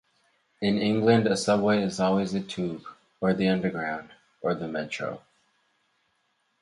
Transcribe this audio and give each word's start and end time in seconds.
In 0.61 0.79
England, 0.79 1.27
a 1.27 1.37
subway 1.37 1.83
is 1.83 1.99
always 1.99 2.33
a 2.33 2.41
tube, 2.41 2.81
or 3.19 3.35
the 3.35 3.47
underground, 3.47 4.09
or 4.41 4.55
the 4.55 4.67
Metro. 4.67 5.21